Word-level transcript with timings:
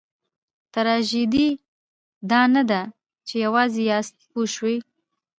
تراژیدي 0.73 1.47
دا 2.29 2.41
نه 2.55 2.63
ده 2.69 2.81
چې 3.27 3.35
یوازې 3.45 3.81
یاست 3.91 4.15
پوه 4.31 4.45
شوې!. 4.55 4.77